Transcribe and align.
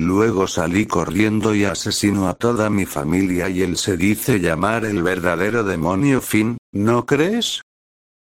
Luego 0.00 0.46
salí 0.46 0.86
corriendo 0.86 1.54
y 1.54 1.64
asesino 1.64 2.26
a 2.26 2.32
toda 2.32 2.70
mi 2.70 2.86
familia 2.86 3.50
y 3.50 3.60
él 3.60 3.76
se 3.76 3.98
dice 3.98 4.40
llamar 4.40 4.86
el 4.86 5.02
verdadero 5.02 5.62
demonio 5.62 6.22
Fin, 6.22 6.56
¿no 6.72 7.04
crees? 7.04 7.60